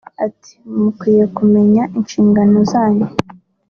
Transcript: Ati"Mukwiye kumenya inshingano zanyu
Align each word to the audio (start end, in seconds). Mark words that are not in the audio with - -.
Ati"Mukwiye 0.25 1.23
kumenya 1.37 1.83
inshingano 1.97 2.57
zanyu 2.71 3.07